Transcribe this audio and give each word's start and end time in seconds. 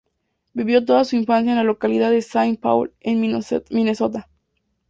Vivió 0.55 0.83
toda 0.83 1.05
su 1.05 1.15
infancia 1.15 1.51
en 1.51 1.59
la 1.59 1.63
localidad 1.63 2.09
de 2.09 2.23
Saint 2.23 2.59
Paul, 2.59 2.91
en 3.01 3.21
Minnesota. 3.21 4.27